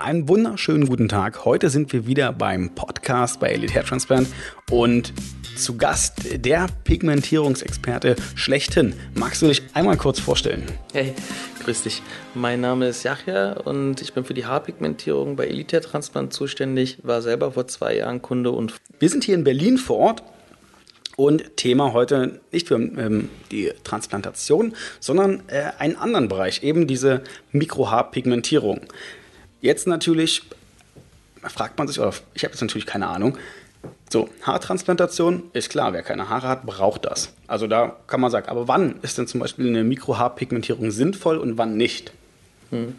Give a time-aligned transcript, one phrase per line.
[0.00, 1.44] Einen wunderschönen guten Tag.
[1.44, 4.28] Heute sind wir wieder beim Podcast bei Elite Hair Transplant
[4.70, 5.12] und
[5.56, 8.94] zu Gast der Pigmentierungsexperte schlechthin.
[9.14, 10.64] Magst du dich einmal kurz vorstellen?
[10.94, 11.12] Hey,
[11.62, 12.00] grüß dich.
[12.34, 17.00] Mein Name ist Yachja und ich bin für die Haarpigmentierung bei Elite Hair Transplant zuständig.
[17.02, 18.76] War selber vor zwei Jahren Kunde und.
[19.00, 20.22] Wir sind hier in Berlin vor Ort
[21.16, 27.20] und Thema heute nicht für ähm, die Transplantation, sondern äh, einen anderen Bereich, eben diese
[27.52, 28.80] Mikrohaarpigmentierung.
[29.60, 30.42] Jetzt natürlich
[31.42, 33.38] fragt man sich, oder ich habe jetzt natürlich keine Ahnung.
[34.10, 37.32] So, Haartransplantation ist klar, wer keine Haare hat, braucht das.
[37.46, 41.58] Also da kann man sagen, aber wann ist denn zum Beispiel eine Mikrohaarpigmentierung sinnvoll und
[41.58, 42.12] wann nicht?
[42.70, 42.96] Hm.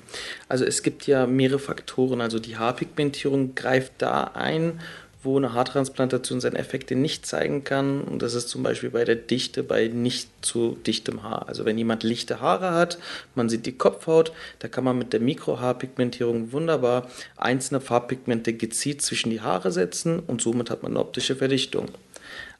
[0.47, 2.21] Also es gibt ja mehrere Faktoren.
[2.21, 4.79] Also die Haarpigmentierung greift da ein,
[5.23, 8.01] wo eine Haartransplantation seine Effekte nicht zeigen kann.
[8.01, 11.47] Und das ist zum Beispiel bei der Dichte bei nicht zu dichtem Haar.
[11.47, 12.97] Also wenn jemand lichte Haare hat,
[13.35, 17.07] man sieht die Kopfhaut, da kann man mit der Mikrohaarpigmentierung wunderbar
[17.37, 21.89] einzelne Farbpigmente gezielt zwischen die Haare setzen und somit hat man eine optische Verdichtung.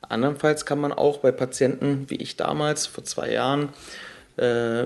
[0.02, 3.70] Andernfalls kann man auch bei Patienten, wie ich damals vor zwei Jahren,
[4.38, 4.86] äh,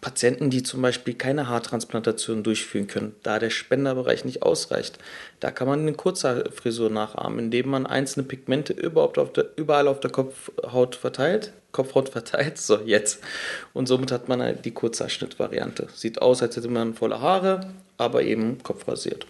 [0.00, 4.98] Patienten, die zum Beispiel keine Haartransplantation durchführen können, da der Spenderbereich nicht ausreicht,
[5.40, 10.00] da kann man eine Kurzhaarfrisur nachahmen, indem man einzelne Pigmente überhaupt auf der, überall auf
[10.00, 13.20] der Kopfhaut verteilt, Kopfhaut verteilt, so jetzt.
[13.72, 15.88] Und somit hat man halt die Kurzhaarschnittvariante.
[15.94, 19.26] Sieht aus, als hätte man volle Haare, aber eben kopfrasiert.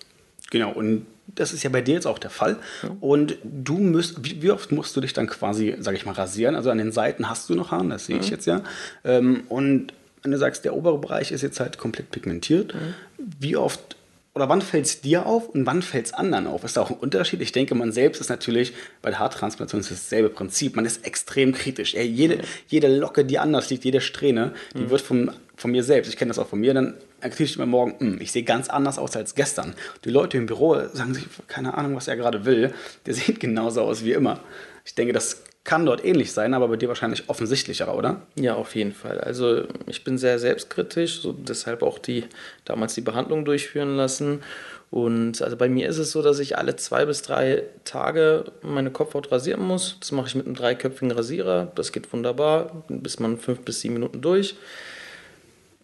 [0.51, 2.57] Genau, und das ist ja bei dir jetzt auch der Fall.
[3.01, 6.57] Und du müsst, wie, wie, oft musst du dich dann quasi, sag ich mal, rasieren?
[6.57, 8.33] Also an den Seiten hast du noch Haare, das sehe ich mhm.
[8.33, 8.63] jetzt ja.
[9.05, 12.95] Ähm, und wenn du sagst, der obere Bereich ist jetzt halt komplett pigmentiert, mhm.
[13.39, 13.97] wie oft
[14.35, 16.65] oder wann fällt es dir auf und wann fällt es anderen auf?
[16.65, 17.43] Ist da auch ein Unterschied?
[17.43, 20.75] Ich denke, man selbst ist natürlich bei der Haartransplantation ist dasselbe Prinzip.
[20.75, 21.95] Man ist extrem kritisch.
[21.95, 24.91] Ey, jede, jede Locke, die anders liegt, jede Strähne, die mhm.
[24.91, 27.67] wird vom, von mir selbst, ich kenne das auch von mir, dann erkläre ich mir
[27.67, 29.75] morgen, hm, ich sehe ganz anders aus als gestern.
[30.07, 32.73] Die Leute im Büro sagen sich, keine Ahnung, was er gerade will.
[33.05, 34.41] Der sieht genauso aus wie immer.
[34.87, 38.23] Ich denke, das kann dort ähnlich sein, aber bei dir wahrscheinlich offensichtlicher, oder?
[38.35, 39.21] Ja, auf jeden Fall.
[39.21, 42.25] Also ich bin sehr selbstkritisch, so deshalb auch die
[42.65, 44.43] damals die Behandlung durchführen lassen.
[44.91, 48.91] Und also bei mir ist es so, dass ich alle zwei bis drei Tage meine
[48.91, 49.97] Kopfhaut rasieren muss.
[50.01, 51.71] Das mache ich mit einem dreiköpfigen Rasierer.
[51.75, 54.57] Das geht wunderbar, bis man fünf bis sieben Minuten durch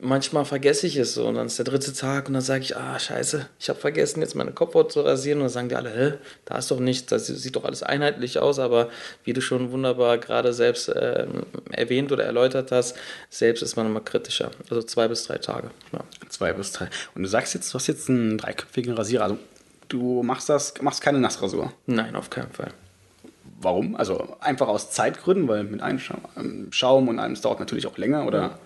[0.01, 2.77] manchmal vergesse ich es so und dann ist der dritte Tag und dann sage ich,
[2.77, 5.91] ah, scheiße, ich habe vergessen, jetzt meine Kopfhaut zu rasieren und dann sagen die alle,
[5.91, 6.13] hä,
[6.45, 8.91] da ist doch nichts, das sieht doch alles einheitlich aus, aber
[9.25, 11.27] wie du schon wunderbar gerade selbst äh,
[11.71, 12.97] erwähnt oder erläutert hast,
[13.31, 14.51] selbst ist man immer kritischer.
[14.71, 15.71] Also zwei bis drei Tage.
[15.93, 16.01] Ja.
[16.29, 16.89] Zwei bis drei.
[17.15, 19.39] Und du sagst jetzt, du hast jetzt einen dreiköpfigen Rasierer, also
[19.89, 21.73] du machst das, machst keine Nassrasur?
[21.87, 22.73] Nein, auf keinen Fall.
[23.61, 23.97] Warum?
[23.97, 25.99] Also einfach aus Zeitgründen, weil mit einem
[26.71, 28.41] Schaum und einem, es dauert natürlich auch länger, oder?
[28.41, 28.59] Ja.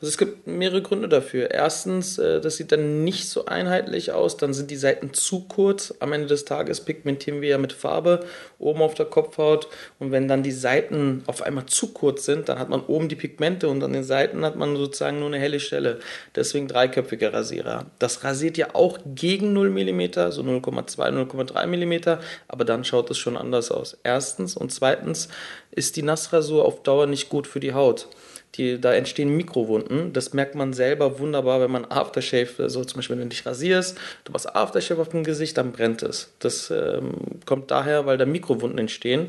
[0.00, 1.50] Also es gibt mehrere Gründe dafür.
[1.50, 5.94] Erstens, äh, das sieht dann nicht so einheitlich aus, dann sind die Seiten zu kurz.
[6.00, 8.24] Am Ende des Tages pigmentieren wir ja mit Farbe
[8.58, 9.68] oben auf der Kopfhaut
[9.98, 13.16] und wenn dann die Seiten auf einmal zu kurz sind, dann hat man oben die
[13.16, 15.98] Pigmente und an den Seiten hat man sozusagen nur eine helle Stelle.
[16.34, 17.86] Deswegen dreiköpfiger Rasierer.
[17.98, 22.18] Das rasiert ja auch gegen 0 mm, so 0,2, 0,3 mm,
[22.48, 23.96] aber dann schaut es schon anders aus.
[24.04, 25.28] Erstens und zweitens
[25.70, 28.08] ist die Nassrasur auf Dauer nicht gut für die Haut.
[28.54, 30.12] Die, da entstehen Mikrowunden.
[30.12, 33.46] Das merkt man selber wunderbar, wenn man Aftershave, so also zum Beispiel, wenn du dich
[33.46, 36.32] rasierst, du machst Aftershave auf dem Gesicht, dann brennt es.
[36.38, 37.12] Das ähm,
[37.44, 39.28] kommt daher, weil da Mikrowunden entstehen.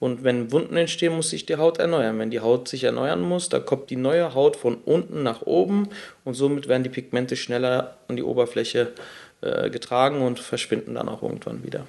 [0.00, 2.18] Und wenn Wunden entstehen, muss sich die Haut erneuern.
[2.18, 5.88] Wenn die Haut sich erneuern muss, dann kommt die neue Haut von unten nach oben
[6.24, 8.92] und somit werden die Pigmente schneller an die Oberfläche
[9.40, 11.86] äh, getragen und verschwinden dann auch irgendwann wieder.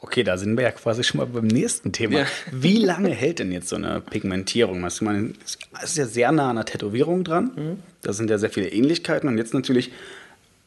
[0.00, 2.20] Okay, da sind wir ja quasi schon mal beim nächsten Thema.
[2.20, 2.26] Ja.
[2.52, 4.84] Wie lange hält denn jetzt so eine Pigmentierung?
[4.84, 5.34] Also man
[5.82, 7.50] ist ja sehr nah an der Tätowierung dran.
[7.56, 7.82] Mhm.
[8.02, 9.28] Da sind ja sehr viele Ähnlichkeiten.
[9.28, 9.90] Und jetzt natürlich,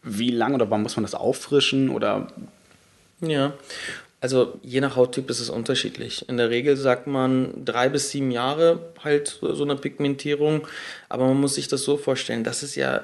[0.04, 2.28] wie lange oder wann muss man das auffrischen oder?
[3.22, 3.54] Ja,
[4.20, 6.28] also je nach Hauttyp ist es unterschiedlich.
[6.28, 10.68] In der Regel sagt man drei bis sieben Jahre halt so eine Pigmentierung.
[11.08, 13.02] Aber man muss sich das so vorstellen, das ist ja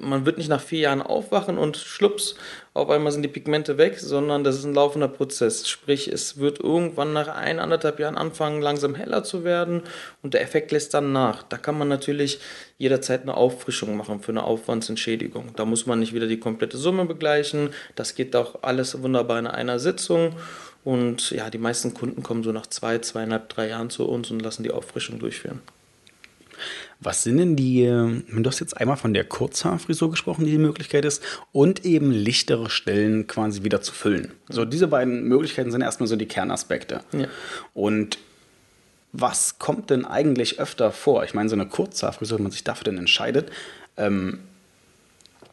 [0.00, 2.36] man wird nicht nach vier Jahren aufwachen und schlups,
[2.72, 5.68] auf einmal sind die Pigmente weg, sondern das ist ein laufender Prozess.
[5.68, 9.82] Sprich, es wird irgendwann nach ein, anderthalb Jahren anfangen, langsam heller zu werden
[10.22, 11.44] und der Effekt lässt dann nach.
[11.44, 12.40] Da kann man natürlich
[12.78, 15.50] jederzeit eine Auffrischung machen für eine Aufwandsentschädigung.
[15.54, 17.70] Da muss man nicht wieder die komplette Summe begleichen.
[17.94, 20.34] Das geht auch alles wunderbar in einer Sitzung.
[20.84, 24.42] Und ja, die meisten Kunden kommen so nach zwei, zweieinhalb, drei Jahren zu uns und
[24.42, 25.62] lassen die Auffrischung durchführen.
[27.00, 30.58] Was sind denn die, ähm, du hast jetzt einmal von der Kurzhaarfrisur gesprochen, die die
[30.58, 31.22] Möglichkeit ist,
[31.52, 34.32] und eben lichtere Stellen quasi wieder zu füllen.
[34.48, 37.00] So, diese beiden Möglichkeiten sind erstmal so die Kernaspekte.
[37.12, 37.26] Ja.
[37.74, 38.18] Und
[39.12, 41.24] was kommt denn eigentlich öfter vor?
[41.24, 43.50] Ich meine, so eine Kurzhaarfrisur, wenn man sich dafür denn entscheidet,
[43.96, 44.40] ähm,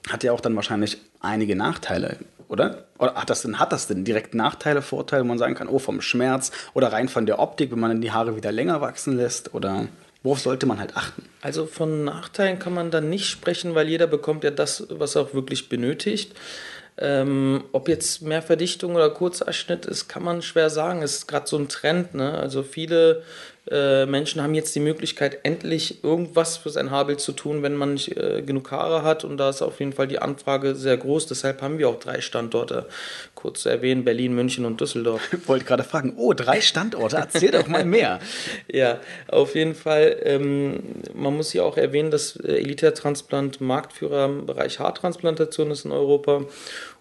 [0.10, 2.18] hat ja auch dann wahrscheinlich einige Nachteile,
[2.48, 2.86] oder?
[2.98, 5.80] Oder hat das denn, hat das denn direkt Nachteile, Vorteile, wo man sagen kann, oh,
[5.80, 9.16] vom Schmerz oder rein von der Optik, wenn man dann die Haare wieder länger wachsen
[9.16, 9.54] lässt?
[9.54, 9.88] Oder
[10.24, 11.24] worauf sollte man halt achten?
[11.42, 15.24] Also von Nachteilen kann man dann nicht sprechen, weil jeder bekommt ja das, was er
[15.24, 16.34] auch wirklich benötigt.
[16.98, 21.02] Ähm, ob jetzt mehr Verdichtung oder Kurzerschnitt ist, kann man schwer sagen.
[21.02, 22.14] Es ist gerade so ein Trend.
[22.14, 22.38] Ne?
[22.38, 23.24] Also viele
[23.72, 27.94] äh, Menschen haben jetzt die Möglichkeit, endlich irgendwas für sein Haarbild zu tun, wenn man
[27.94, 29.24] nicht äh, genug Haare hat.
[29.24, 31.28] Und da ist auf jeden Fall die Anfrage sehr groß.
[31.28, 32.88] Deshalb haben wir auch drei Standorte.
[33.34, 35.22] Kurz zu erwähnen, Berlin, München und Düsseldorf.
[35.34, 38.20] Ich wollte gerade fragen, oh, drei Standorte, erzähl doch mal mehr.
[38.68, 40.18] ja, auf jeden Fall.
[40.24, 40.84] Ähm,
[41.14, 45.92] man muss hier auch erwähnen, dass äh, Elite Transplant Marktführer im Bereich Haartransplantation ist in
[45.92, 46.44] Europa.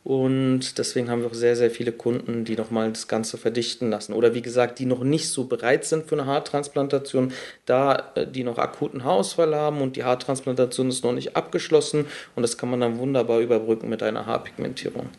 [0.02, 4.14] Und deswegen haben wir auch sehr, sehr viele Kunden, die nochmal das Ganze verdichten lassen.
[4.14, 7.32] Oder wie gesagt, die noch nicht so bereit sind für eine Haartransplantation,
[7.67, 12.06] da äh, die noch akuten Haarausfall haben und die Haartransplantation ist noch nicht abgeschlossen.
[12.35, 15.11] Und das kann man dann wunderbar überbrücken mit einer Haarpigmentierung.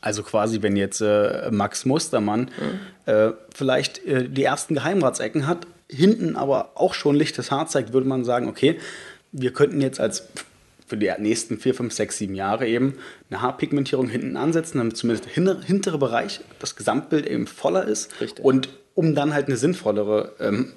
[0.00, 3.12] Also quasi, wenn jetzt äh, Max Mustermann mhm.
[3.12, 8.06] äh, vielleicht äh, die ersten Geheimratsecken hat, hinten aber auch schon lichtes Haar zeigt, würde
[8.06, 8.78] man sagen, okay,
[9.32, 10.28] wir könnten jetzt als
[10.88, 12.94] für die nächsten 4, 5, 6, 7 Jahre eben
[13.30, 18.20] eine Haarpigmentierung hinten ansetzen, damit zumindest der hintere Bereich, das Gesamtbild eben voller ist.
[18.20, 18.44] Richtig.
[18.44, 20.72] Und um dann halt eine sinnvollere ähm,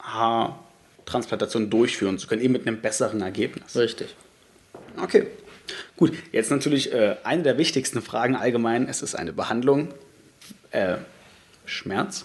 [0.00, 3.74] Haartransplantation durchführen zu können, eben mit einem besseren Ergebnis.
[3.74, 4.14] Richtig.
[5.02, 5.26] Okay.
[5.96, 8.88] Gut, jetzt natürlich äh, eine der wichtigsten Fragen allgemein.
[8.88, 9.88] Es ist eine Behandlung.
[10.70, 10.96] Äh,
[11.64, 12.24] Schmerz.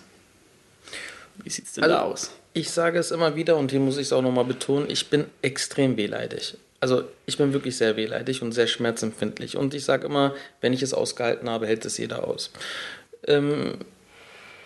[1.44, 2.32] Wie sieht es denn also, da aus?
[2.54, 5.26] Ich sage es immer wieder und hier muss ich es auch nochmal betonen, ich bin
[5.42, 9.56] extrem wehleidig also ich bin wirklich sehr wehleidig und sehr schmerzempfindlich.
[9.56, 12.52] Und ich sage immer, wenn ich es ausgehalten habe, hält es jeder aus.
[13.26, 13.76] Ähm,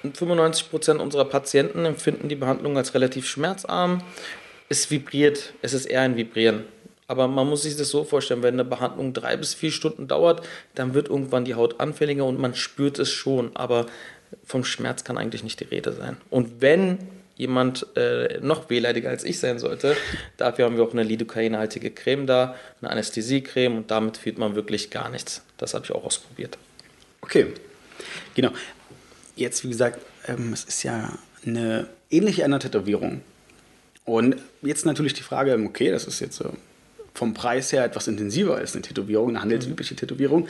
[0.03, 4.01] 95% unserer Patienten empfinden die Behandlung als relativ schmerzarm.
[4.67, 6.63] Es vibriert, es ist eher ein Vibrieren.
[7.05, 10.41] Aber man muss sich das so vorstellen, wenn eine Behandlung drei bis vier Stunden dauert,
[10.73, 13.55] dann wird irgendwann die Haut anfälliger und man spürt es schon.
[13.55, 13.85] Aber
[14.43, 16.17] vom Schmerz kann eigentlich nicht die Rede sein.
[16.31, 16.97] Und wenn
[17.38, 19.95] jemand äh, noch wehleidiger als ich sein sollte.
[20.38, 24.89] Dafür haben wir auch eine lidocainhaltige Creme da, eine Anästhesiecreme und damit fühlt man wirklich
[24.89, 25.44] gar nichts.
[25.57, 26.57] Das habe ich auch ausprobiert.
[27.22, 27.48] Okay,
[28.36, 28.51] genau.
[29.36, 33.22] Jetzt, wie gesagt, ähm, es ist ja eine ähnliche einer Tätowierung.
[34.04, 36.54] Und jetzt natürlich die Frage, okay, das ist jetzt so
[37.13, 40.48] vom Preis her etwas intensiver als eine Tätowierung, eine handelsübliche Tätowierung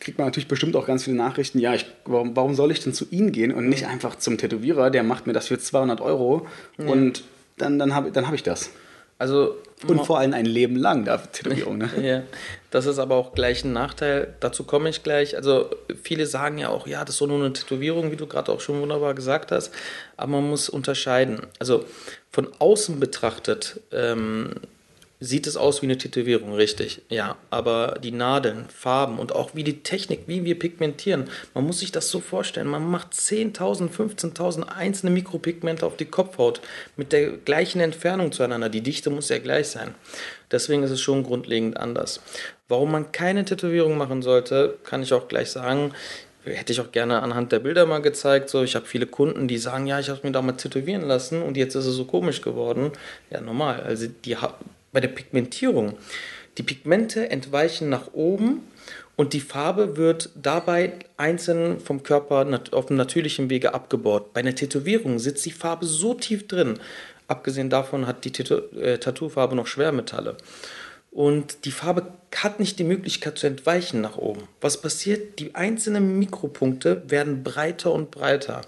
[0.00, 2.92] kriegt man natürlich bestimmt auch ganz viele Nachrichten, ja, ich, warum, warum soll ich denn
[2.92, 6.46] zu Ihnen gehen und nicht einfach zum Tätowierer, der macht mir das für 200 Euro
[6.78, 6.86] ja.
[6.86, 7.24] und
[7.58, 8.70] dann, dann habe dann hab ich das.
[9.18, 9.56] Also,
[9.86, 11.78] und vor allem ein Leben lang da Tätowierung.
[11.78, 11.90] Ne?
[12.02, 12.22] ja,
[12.70, 14.34] das ist aber auch gleich ein Nachteil.
[14.40, 15.36] Dazu komme ich gleich.
[15.36, 15.70] Also
[16.02, 18.60] viele sagen ja auch, ja, das ist so nur eine Tätowierung, wie du gerade auch
[18.60, 19.72] schon wunderbar gesagt hast.
[20.18, 21.40] Aber man muss unterscheiden.
[21.58, 21.84] Also
[22.30, 24.50] von außen betrachtet ähm,
[25.18, 27.36] sieht es aus wie eine Tätowierung, richtig, ja.
[27.50, 31.92] Aber die Nadeln, Farben und auch wie die Technik, wie wir pigmentieren, man muss sich
[31.92, 32.68] das so vorstellen.
[32.68, 36.60] Man macht 10.000, 15.000 einzelne Mikropigmente auf die Kopfhaut
[36.96, 38.68] mit der gleichen Entfernung zueinander.
[38.68, 39.94] Die Dichte muss ja gleich sein.
[40.50, 42.20] Deswegen ist es schon grundlegend anders.
[42.68, 45.92] Warum man keine Tätowierung machen sollte, kann ich auch gleich sagen
[46.54, 48.50] hätte ich auch gerne anhand der Bilder mal gezeigt.
[48.50, 51.42] So, ich habe viele Kunden, die sagen, ja, ich habe mir da mal tätowieren lassen
[51.42, 52.92] und jetzt ist es so komisch geworden.
[53.30, 53.80] Ja, normal.
[53.80, 54.36] Also die
[54.96, 55.98] bei der Pigmentierung.
[56.56, 58.62] Die Pigmente entweichen nach oben
[59.14, 64.32] und die Farbe wird dabei einzeln vom Körper auf dem natürlichen Wege abgebaut.
[64.32, 66.78] Bei einer Tätowierung sitzt die Farbe so tief drin.
[67.28, 70.38] Abgesehen davon hat die äh, Tattoofarbe noch Schwermetalle.
[71.10, 74.48] Und die Farbe hat nicht die Möglichkeit zu entweichen nach oben.
[74.62, 75.40] Was passiert?
[75.40, 78.62] Die einzelnen Mikropunkte werden breiter und breiter.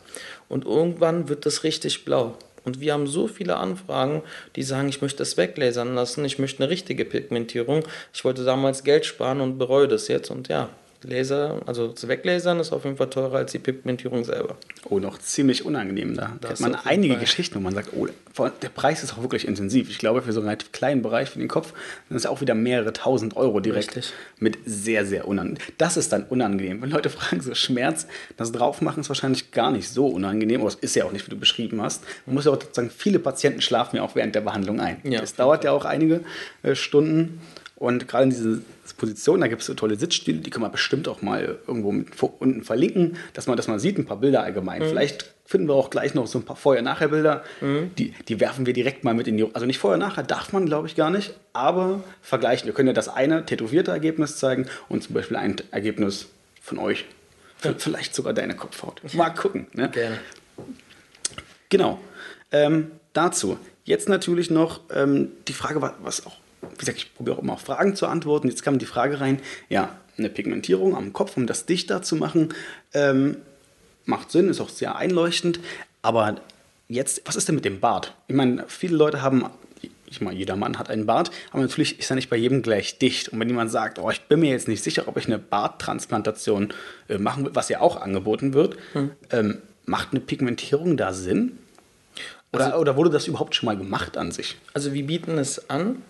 [0.50, 2.36] Und irgendwann wird das richtig blau.
[2.68, 4.22] Und wir haben so viele Anfragen,
[4.54, 7.82] die sagen, ich möchte das weglasern lassen, ich möchte eine richtige Pigmentierung.
[8.12, 10.30] Ich wollte damals Geld sparen und bereue das jetzt.
[10.30, 10.68] Und ja,
[11.02, 14.56] Laser, also das Weglasern ist auf jeden Fall teurer als die Pigmentierung selber.
[14.88, 16.36] Oh, noch ziemlich unangenehm da.
[16.40, 17.20] Da hat man einige Fall.
[17.20, 18.08] Geschichten, wo man sagt, oh,
[18.62, 19.90] der Preis ist auch wirklich intensiv.
[19.90, 21.72] Ich glaube, für so einen relativ kleinen Bereich für den Kopf
[22.08, 23.96] sind es auch wieder mehrere tausend Euro direkt.
[23.96, 24.12] Richtig.
[24.38, 25.62] Mit sehr, sehr unangenehm.
[25.78, 26.82] Das ist dann unangenehm.
[26.82, 30.60] Wenn Leute fragen, so Schmerz, das Draufmachen ist wahrscheinlich gar nicht so unangenehm.
[30.60, 32.02] Aber es ist ja auch nicht, wie du beschrieben hast.
[32.26, 35.00] Man muss ja auch sagen, viele Patienten schlafen ja auch während der Behandlung ein.
[35.04, 36.22] Ja, es dauert ja auch einige
[36.62, 37.40] äh, Stunden.
[37.78, 38.60] Und gerade in diese
[38.96, 41.90] Position, da gibt es so tolle Sitzstühle, die kann man bestimmt auch mal irgendwo
[42.40, 44.82] unten verlinken, dass man das mal sieht, ein paar Bilder allgemein.
[44.82, 44.86] Mhm.
[44.86, 47.44] Vielleicht finden wir auch gleich noch so ein paar Vorher-Nachher-Bilder.
[47.60, 47.92] Mhm.
[47.96, 49.46] Die, die werfen wir direkt mal mit in die.
[49.54, 52.66] Also nicht Vorher-Nachher darf man, glaube ich, gar nicht, aber vergleichen.
[52.66, 56.26] Wir können ja das eine tätowierte Ergebnis zeigen und zum Beispiel ein Ergebnis
[56.60, 57.04] von euch.
[57.62, 57.74] Ja.
[57.78, 59.02] Vielleicht sogar deine Kopfhaut.
[59.14, 59.68] Mal gucken.
[59.72, 59.88] Ne?
[59.90, 60.18] Gerne.
[61.68, 62.00] Genau.
[62.50, 63.56] Ähm, dazu.
[63.84, 67.60] Jetzt natürlich noch ähm, die Frage, was auch wie gesagt, ich probiere auch immer auf
[67.60, 68.48] Fragen zu antworten.
[68.48, 72.54] Jetzt kam die Frage rein, ja, eine Pigmentierung am Kopf, um das dichter zu machen,
[72.92, 73.36] ähm,
[74.04, 75.60] macht Sinn, ist auch sehr einleuchtend.
[76.02, 76.40] Aber
[76.88, 78.14] jetzt, was ist denn mit dem Bart?
[78.26, 79.44] Ich meine, viele Leute haben,
[80.06, 82.98] ich meine, jeder Mann hat einen Bart, aber natürlich ist er nicht bei jedem gleich
[82.98, 83.28] dicht.
[83.28, 86.72] Und wenn jemand sagt, oh, ich bin mir jetzt nicht sicher, ob ich eine Barttransplantation
[87.08, 89.10] äh, machen will, was ja auch angeboten wird, hm.
[89.30, 91.58] ähm, macht eine Pigmentierung da Sinn?
[92.52, 94.56] Oder, also, oder wurde das überhaupt schon mal gemacht an sich?
[94.72, 96.02] Also wir bieten es an,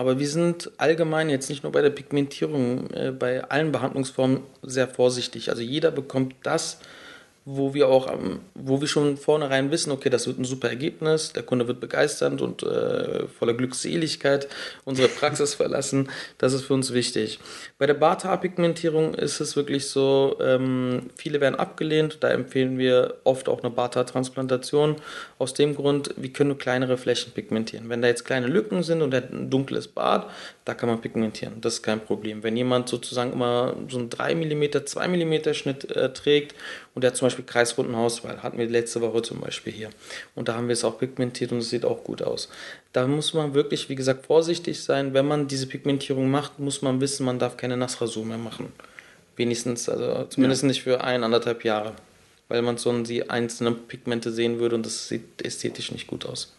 [0.00, 4.88] aber wir sind allgemein jetzt nicht nur bei der Pigmentierung, äh, bei allen Behandlungsformen sehr
[4.88, 5.50] vorsichtig.
[5.50, 6.80] Also jeder bekommt das,
[7.46, 8.12] wo wir auch,
[8.54, 12.42] wo wir schon vornherein wissen, okay, das wird ein super Ergebnis, der Kunde wird begeistert
[12.42, 14.48] und äh, voller Glückseligkeit
[14.84, 16.10] unsere Praxis verlassen.
[16.36, 17.38] Das ist für uns wichtig.
[17.78, 23.48] Bei der Barthaarpigmentierung ist es wirklich so, ähm, viele werden abgelehnt, da empfehlen wir oft
[23.48, 24.96] auch eine Barthaartransplantation.
[25.38, 27.88] Aus dem Grund, wir können nur kleinere Flächen pigmentieren.
[27.88, 30.30] Wenn da jetzt kleine Lücken sind und er hat ein dunkles Bart,
[30.66, 31.60] da kann man pigmentieren.
[31.62, 32.42] Das ist kein Problem.
[32.42, 36.54] Wenn jemand sozusagen immer so einen 3 mm, 2 mm Schnitt äh, trägt
[36.94, 39.90] und der zum Beispiel kreisrunden Haarausfall, hatten wir letzte Woche zum Beispiel hier.
[40.34, 42.48] Und da haben wir es auch pigmentiert und es sieht auch gut aus.
[42.92, 45.14] Da muss man wirklich, wie gesagt, vorsichtig sein.
[45.14, 48.72] Wenn man diese Pigmentierung macht, muss man wissen, man darf keine Nassrasur mehr machen.
[49.36, 50.68] Wenigstens, also zumindest ja.
[50.68, 51.94] nicht für ein, anderthalb Jahre.
[52.48, 56.52] Weil man so die einzelnen Pigmente sehen würde und das sieht ästhetisch nicht gut aus.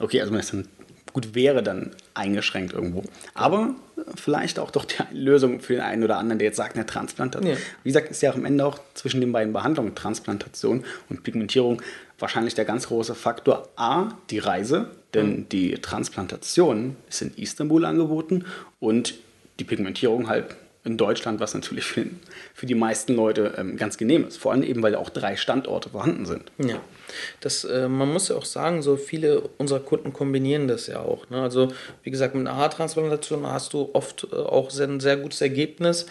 [0.00, 0.66] Okay, also man ist dann
[1.14, 3.04] gut wäre dann eingeschränkt irgendwo.
[3.32, 3.74] Aber
[4.14, 7.52] vielleicht auch doch die Lösung für den einen oder anderen, der jetzt sagt, eine Transplantation.
[7.52, 7.58] Ja.
[7.82, 11.82] Wie gesagt, ist ja auch am Ende auch zwischen den beiden Behandlungen, Transplantation und Pigmentierung,
[12.18, 15.48] wahrscheinlich der ganz große Faktor A, die Reise, denn mhm.
[15.48, 18.44] die Transplantation ist in Istanbul angeboten
[18.80, 19.14] und
[19.58, 22.04] die Pigmentierung halt in Deutschland, was natürlich für,
[22.52, 24.36] für die meisten Leute ähm, ganz genehm ist.
[24.36, 26.52] Vor allem eben, weil auch drei Standorte vorhanden sind.
[26.58, 26.78] Ja,
[27.40, 31.28] das, äh, man muss ja auch sagen, so viele unserer Kunden kombinieren das ja auch.
[31.30, 31.40] Ne?
[31.40, 31.72] Also
[32.02, 36.06] wie gesagt, mit einer Haartransplantation hast du oft äh, auch ein sehr gutes Ergebnis,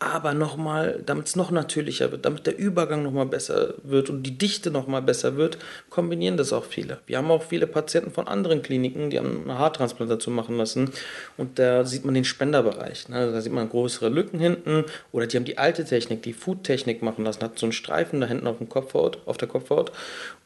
[0.00, 4.38] aber nochmal, damit es noch natürlicher wird, damit der Übergang nochmal besser wird und die
[4.38, 5.58] Dichte nochmal besser wird,
[5.90, 6.98] kombinieren das auch viele.
[7.06, 10.92] Wir haben auch viele Patienten von anderen Kliniken, die haben eine Haartransplantation machen lassen
[11.36, 13.08] und da sieht man den Spenderbereich.
[13.08, 13.32] Ne?
[13.32, 17.24] Da sieht man größere Lücken hinten oder die haben die alte Technik, die Food-Technik machen
[17.24, 19.90] lassen, hat so einen Streifen da hinten auf, dem Kopfhaut, auf der Kopfhaut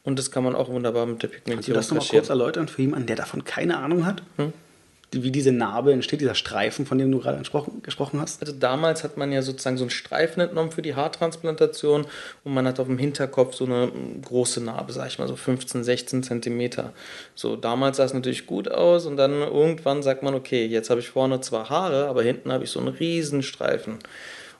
[0.03, 2.67] und das kann man auch wunderbar mit der Pigmentierung Kannst du das nochmal kurz erläutern
[2.67, 4.23] für jemanden, der davon keine Ahnung hat?
[4.37, 4.51] Hm?
[5.21, 7.41] Wie diese Narbe entsteht, dieser Streifen, von dem du gerade
[7.83, 8.41] gesprochen hast?
[8.41, 12.07] Also damals hat man ja sozusagen so einen Streifen entnommen für die Haartransplantation
[12.43, 13.91] und man hat auf dem Hinterkopf so eine
[14.23, 16.93] große Narbe, sag ich mal, so 15, 16 Zentimeter.
[17.35, 21.01] So, damals sah es natürlich gut aus und dann irgendwann sagt man, okay, jetzt habe
[21.01, 23.99] ich vorne zwar Haare, aber hinten habe ich so einen riesen Streifen.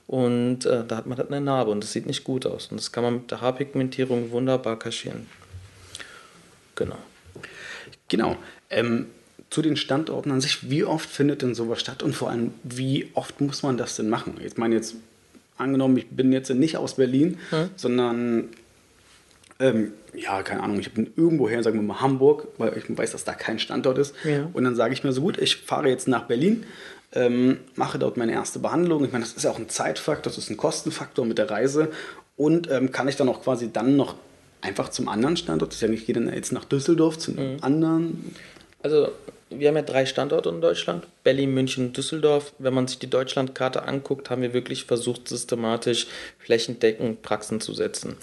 [0.06, 2.66] Und äh, da hat man halt eine Narbe und das sieht nicht gut aus.
[2.66, 5.26] Und das kann man mit der Haarpigmentierung wunderbar kaschieren.
[6.74, 6.98] Genau.
[8.08, 8.36] Genau.
[8.70, 9.06] Ähm,
[9.54, 13.08] zu den Standorten an sich, wie oft findet denn sowas statt und vor allem, wie
[13.14, 14.34] oft muss man das denn machen?
[14.44, 14.96] Ich meine jetzt,
[15.56, 17.70] angenommen, ich bin jetzt nicht aus Berlin, hm.
[17.76, 18.48] sondern,
[19.60, 23.22] ähm, ja, keine Ahnung, ich bin irgendwoher, sagen wir mal Hamburg, weil ich weiß, dass
[23.22, 24.16] da kein Standort ist.
[24.24, 24.50] Ja.
[24.52, 26.64] Und dann sage ich mir so, gut, ich fahre jetzt nach Berlin,
[27.12, 29.04] ähm, mache dort meine erste Behandlung.
[29.04, 31.92] Ich meine, das ist ja auch ein Zeitfaktor, das ist ein Kostenfaktor mit der Reise.
[32.34, 34.16] Und ähm, kann ich dann auch quasi dann noch
[34.62, 37.30] einfach zum anderen Standort, das ist ja nicht, ich gehe dann jetzt nach Düsseldorf zu
[37.30, 37.62] einem mhm.
[37.62, 38.34] anderen.
[38.82, 39.10] Also
[39.58, 42.52] wir haben ja drei Standorte in Deutschland, Berlin, München, Düsseldorf.
[42.58, 46.06] Wenn man sich die Deutschlandkarte anguckt, haben wir wirklich versucht, systematisch
[46.38, 48.16] flächendeckend Praxen zu setzen.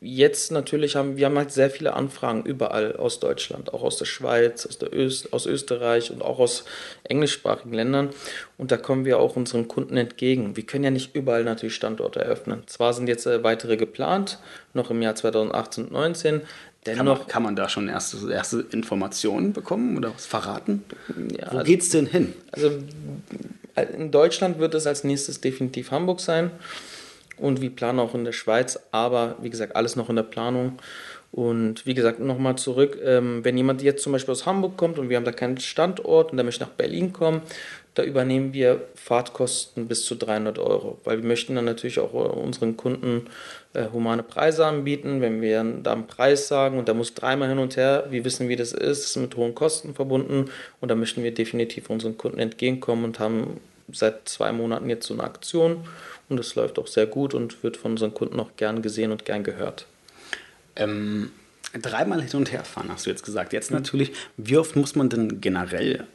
[0.00, 4.04] Jetzt natürlich haben wir haben halt sehr viele Anfragen überall aus Deutschland, auch aus der
[4.04, 6.64] Schweiz, aus, der Öst, aus Österreich und auch aus
[7.02, 8.10] englischsprachigen Ländern.
[8.58, 10.56] Und da kommen wir auch unseren Kunden entgegen.
[10.56, 12.62] Wir können ja nicht überall natürlich Standorte eröffnen.
[12.66, 14.38] Zwar sind jetzt äh, weitere geplant,
[14.72, 16.42] noch im Jahr 2018 und 2019.
[16.96, 20.84] Dennoch, kann, man, kann man da schon erste, erste Informationen bekommen oder was verraten?
[21.30, 22.32] Ja, Wo also, geht's denn hin?
[22.52, 22.70] Also
[23.96, 26.50] in Deutschland wird es als nächstes definitiv Hamburg sein
[27.36, 30.78] und wir planen auch in der Schweiz, aber wie gesagt, alles noch in der Planung.
[31.30, 35.10] Und wie gesagt, nochmal zurück, ähm, wenn jemand jetzt zum Beispiel aus Hamburg kommt und
[35.10, 37.42] wir haben da keinen Standort und der möchte nach Berlin kommen,
[37.98, 42.76] da übernehmen wir Fahrtkosten bis zu 300 Euro, weil wir möchten dann natürlich auch unseren
[42.76, 43.26] Kunden
[43.74, 45.20] äh, humane Preise anbieten.
[45.20, 48.48] Wenn wir da einen Preis sagen und da muss dreimal hin und her, wir wissen,
[48.48, 50.48] wie das ist, ist mit hohen Kosten verbunden
[50.80, 53.60] und da möchten wir definitiv unseren Kunden entgegenkommen und haben
[53.92, 55.84] seit zwei Monaten jetzt so eine Aktion
[56.28, 59.24] und das läuft auch sehr gut und wird von unseren Kunden auch gern gesehen und
[59.24, 59.86] gern gehört.
[60.76, 61.32] Ähm,
[61.72, 63.52] dreimal hin und her fahren, hast du jetzt gesagt.
[63.52, 66.06] Jetzt natürlich, wie oft muss man denn generell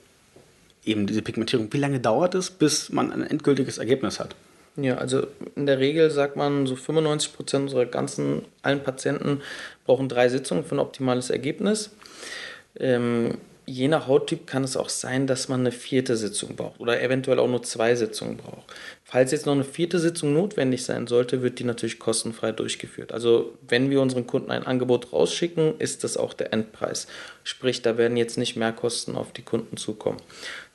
[0.86, 4.36] eben diese Pigmentierung, wie lange dauert es, bis man ein endgültiges Ergebnis hat?
[4.76, 9.42] Ja, also in der Regel sagt man, so 95 Prozent unserer ganzen, allen Patienten
[9.86, 11.92] brauchen drei Sitzungen für ein optimales Ergebnis.
[12.80, 17.02] Ähm, je nach Hauttyp kann es auch sein, dass man eine vierte Sitzung braucht oder
[17.02, 18.74] eventuell auch nur zwei Sitzungen braucht.
[19.04, 23.12] Falls jetzt noch eine vierte Sitzung notwendig sein sollte, wird die natürlich kostenfrei durchgeführt.
[23.12, 27.08] Also wenn wir unseren Kunden ein Angebot rausschicken, ist das auch der Endpreis.
[27.44, 30.18] Sprich, da werden jetzt nicht mehr Kosten auf die Kunden zukommen.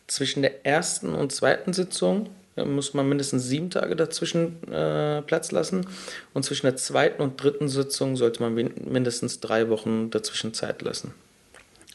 [0.09, 5.53] Zwischen der ersten und zweiten Sitzung äh, muss man mindestens sieben Tage dazwischen äh, Platz
[5.53, 5.87] lassen.
[6.35, 11.15] Und zwischen der zweiten und dritten Sitzung sollte man mindestens drei Wochen dazwischen Zeit lassen.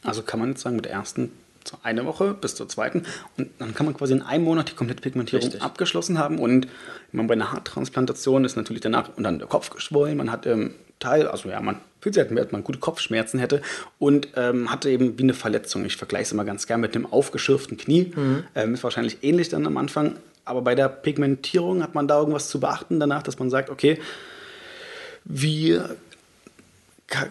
[0.02, 1.32] Also kann man jetzt sagen, mit der ersten
[1.82, 3.04] eine Woche bis zur zweiten
[3.38, 5.62] und dann kann man quasi in einem Monat die komplette Pigmentierung Richtig.
[5.62, 6.68] abgeschlossen haben und
[7.12, 10.74] man bei einer Haartransplantation ist natürlich danach und dann der Kopf geschwollen, man hat ähm,
[10.98, 13.62] Teil, also ja, man fühlt sich, als man gute Kopfschmerzen hätte
[13.98, 15.86] und ähm, hatte eben wie eine Verletzung.
[15.86, 18.12] Ich vergleiche es immer ganz gern mit einem aufgeschürften Knie.
[18.14, 18.44] Mhm.
[18.54, 22.50] Ähm, ist wahrscheinlich ähnlich dann am Anfang, aber bei der Pigmentierung hat man da irgendwas
[22.50, 23.98] zu beachten danach, dass man sagt, okay,
[25.24, 25.80] wie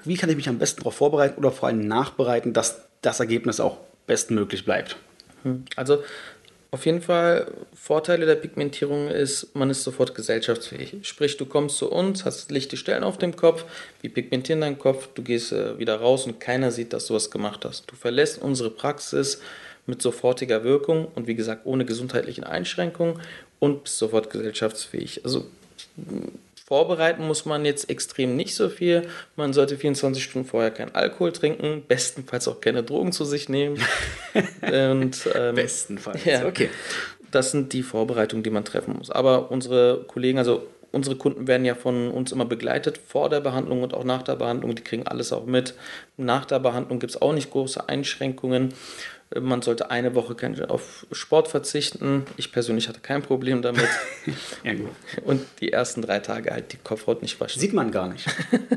[0.06, 3.60] wie kann ich mich am besten darauf vorbereiten oder vor allem nachbereiten, dass das Ergebnis
[3.60, 3.78] auch
[4.08, 4.96] bestmöglich bleibt?
[5.44, 5.66] Hm.
[5.76, 6.04] Also
[6.74, 10.98] auf jeden Fall Vorteile der Pigmentierung ist, man ist sofort gesellschaftsfähig.
[11.04, 13.64] Sprich, du kommst zu uns, hast lichte Stellen auf dem Kopf,
[14.02, 17.30] wir pigmentieren deinen Kopf, du gehst äh, wieder raus und keiner sieht, dass du was
[17.30, 17.92] gemacht hast.
[17.92, 19.40] Du verlässt unsere Praxis
[19.86, 23.20] mit sofortiger Wirkung und wie gesagt ohne gesundheitlichen Einschränkungen
[23.60, 25.24] und bist sofort gesellschaftsfähig.
[25.24, 25.46] Also
[26.66, 29.08] Vorbereiten muss man jetzt extrem nicht so viel.
[29.36, 33.78] Man sollte 24 Stunden vorher keinen Alkohol trinken, bestenfalls auch keine Drogen zu sich nehmen.
[34.62, 36.70] Und, ähm, bestenfalls, ja, okay.
[37.32, 39.10] Das sind die Vorbereitungen, die man treffen muss.
[39.10, 43.84] Aber unsere Kollegen, also unsere Kunden werden ja von uns immer begleitet vor der Behandlung
[43.84, 44.74] und auch nach der Behandlung.
[44.76, 45.74] Die kriegen alles auch mit.
[46.16, 48.74] Nach der Behandlung gibt es auch nicht große Einschränkungen.
[49.40, 50.36] Man sollte eine Woche
[50.68, 52.26] auf Sport verzichten.
[52.38, 53.88] Ich persönlich hatte kein Problem damit.
[54.64, 54.92] ja, gut.
[55.24, 57.60] Und die ersten drei Tage halt die Kopfhaut nicht waschen.
[57.60, 58.28] Sieht man gar nicht.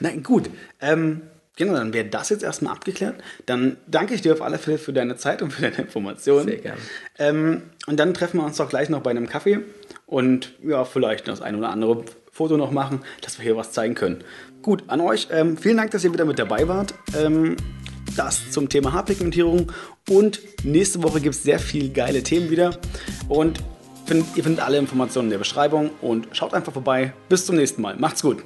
[0.00, 0.50] Nein, gut.
[0.80, 1.22] Ähm,
[1.56, 3.16] genau, dann wäre das jetzt erstmal abgeklärt.
[3.46, 6.46] Dann danke ich dir auf alle Fälle für deine Zeit und für deine Informationen.
[6.46, 6.80] Sehr gerne.
[7.18, 9.60] Ähm, und dann treffen wir uns doch gleich noch bei einem Kaffee
[10.06, 13.94] und ja, vielleicht das ein oder andere Foto noch machen, dass wir hier was zeigen
[13.94, 14.24] können.
[14.62, 15.28] Gut, an euch.
[15.30, 16.94] Ähm, vielen Dank, dass ihr wieder mit dabei wart.
[17.16, 17.56] Ähm,
[18.20, 19.72] das zum Thema Haarpigmentierung.
[20.08, 22.78] Und nächste Woche gibt es sehr viele geile Themen wieder.
[23.28, 23.60] Und
[24.04, 27.12] find, ihr findet alle Informationen in der Beschreibung und schaut einfach vorbei.
[27.28, 27.96] Bis zum nächsten Mal.
[27.96, 28.38] Macht's gut.